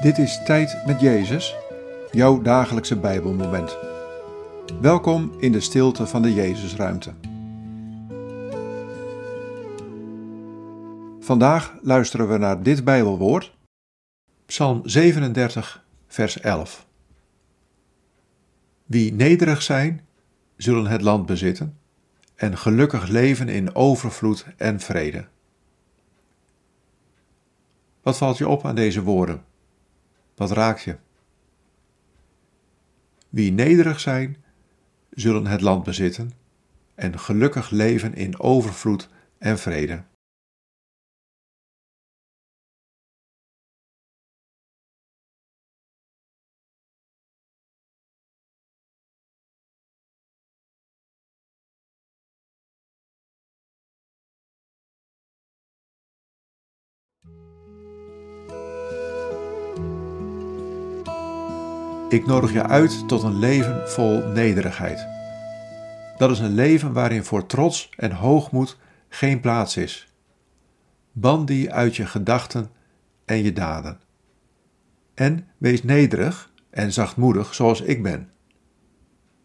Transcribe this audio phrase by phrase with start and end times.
[0.00, 1.56] Dit is Tijd met Jezus,
[2.10, 3.76] jouw dagelijkse Bijbelmoment.
[4.80, 7.12] Welkom in de stilte van de Jezusruimte.
[11.20, 13.56] Vandaag luisteren we naar dit Bijbelwoord,
[14.46, 16.86] Psalm 37, vers 11.
[18.86, 20.06] Wie nederig zijn,
[20.56, 21.78] zullen het land bezitten
[22.34, 25.26] en gelukkig leven in overvloed en vrede.
[28.02, 29.48] Wat valt je op aan deze woorden?
[30.40, 30.96] Wat raakt je?
[33.28, 34.44] Wie nederig zijn,
[35.10, 36.32] zullen het land bezitten
[36.94, 39.08] en gelukkig leven in overvloed
[39.38, 40.02] en vrede.
[62.10, 65.06] Ik nodig je uit tot een leven vol nederigheid.
[66.16, 70.12] Dat is een leven waarin voor trots en hoogmoed geen plaats is.
[71.12, 72.70] Ban die uit je gedachten
[73.24, 74.00] en je daden.
[75.14, 78.30] En wees nederig en zachtmoedig zoals ik ben.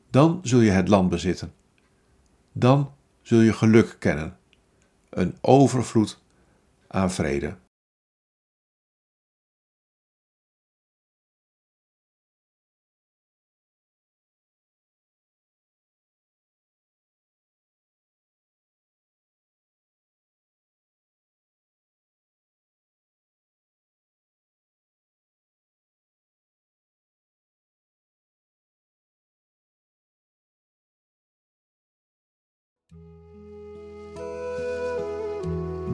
[0.10, 1.54] Dan zul je het land bezitten.
[2.52, 4.38] Dan zul je geluk kennen.
[5.10, 6.22] Een overvloed
[6.88, 7.56] aan vrede.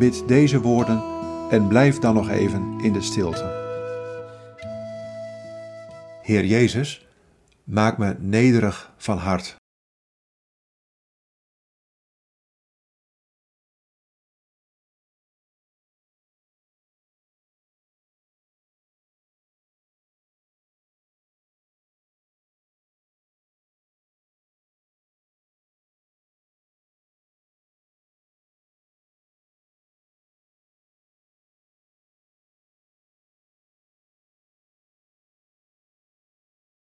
[0.01, 1.03] Bid deze woorden
[1.49, 3.43] en blijf dan nog even in de stilte.
[6.21, 7.07] Heer Jezus,
[7.63, 9.60] maak me nederig van hart.